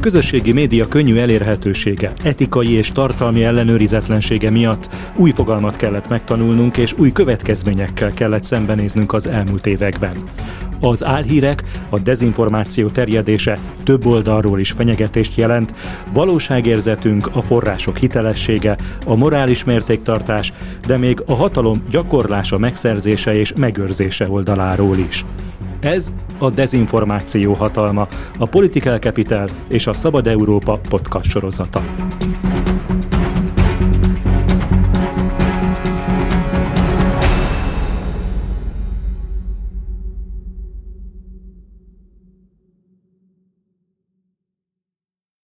[0.00, 7.12] közösségi média könnyű elérhetősége, etikai és tartalmi ellenőrizetlensége miatt új fogalmat kellett megtanulnunk, és új
[7.12, 10.16] következményekkel kellett szembenéznünk az elmúlt években.
[10.80, 15.74] Az álhírek, a dezinformáció terjedése több oldalról is fenyegetést jelent,
[16.12, 20.52] valóságérzetünk, a források hitelessége, a morális mértéktartás,
[20.86, 25.24] de még a hatalom gyakorlása megszerzése és megőrzése oldaláról is.
[25.80, 28.08] Ez a Dezinformáció hatalma,
[28.38, 31.82] a Political Capital és a Szabad Európa podcast sorozata.